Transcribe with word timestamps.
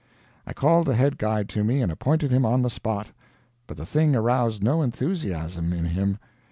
I 0.47 0.53
called 0.53 0.87
the 0.87 0.95
head 0.95 1.19
guide 1.19 1.47
to 1.49 1.63
me 1.63 1.79
and 1.79 1.91
appointed 1.91 2.31
him 2.31 2.43
on 2.43 2.63
the 2.63 2.71
spot. 2.71 3.11
But 3.67 3.77
the 3.77 3.85
thing 3.85 4.15
aroused 4.15 4.63
no 4.63 4.81
enthusiasm 4.81 5.73
in 5.73 5.85
him. 5.85 6.17